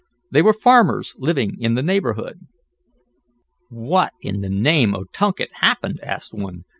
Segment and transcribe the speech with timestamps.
[0.31, 2.47] They were farmers living in the neighborhood.
[3.69, 6.65] "What in the name o' Tunket happened?" asked one.